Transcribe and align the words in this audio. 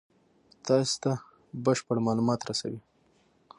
تاسې 0.65 0.95
ته 1.03 1.11
بشپړ 1.63 1.97
مالومات 2.05 2.41
رسوي. 2.49 2.79